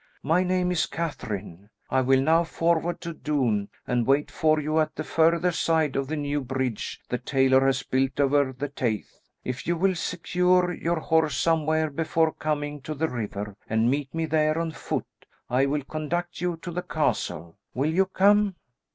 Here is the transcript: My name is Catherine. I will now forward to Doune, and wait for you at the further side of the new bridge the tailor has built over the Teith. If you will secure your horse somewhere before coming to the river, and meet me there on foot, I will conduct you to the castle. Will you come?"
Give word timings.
My 0.23 0.41
name 0.41 0.71
is 0.71 0.87
Catherine. 0.87 1.69
I 1.91 2.01
will 2.01 2.21
now 2.21 2.43
forward 2.43 2.99
to 3.01 3.13
Doune, 3.13 3.67
and 3.85 4.07
wait 4.07 4.31
for 4.31 4.59
you 4.59 4.79
at 4.79 4.95
the 4.95 5.03
further 5.03 5.51
side 5.51 5.95
of 5.95 6.07
the 6.07 6.15
new 6.15 6.41
bridge 6.43 6.99
the 7.07 7.19
tailor 7.19 7.67
has 7.67 7.83
built 7.83 8.19
over 8.19 8.51
the 8.51 8.67
Teith. 8.69 9.19
If 9.43 9.67
you 9.67 9.77
will 9.77 9.93
secure 9.93 10.73
your 10.73 10.99
horse 11.01 11.37
somewhere 11.37 11.91
before 11.91 12.33
coming 12.33 12.81
to 12.81 12.95
the 12.95 13.09
river, 13.09 13.55
and 13.69 13.91
meet 13.91 14.11
me 14.11 14.25
there 14.25 14.57
on 14.57 14.71
foot, 14.71 15.05
I 15.51 15.67
will 15.67 15.83
conduct 15.83 16.41
you 16.41 16.57
to 16.63 16.71
the 16.71 16.81
castle. 16.81 17.59
Will 17.75 17.91
you 17.93 18.07
come?" 18.07 18.55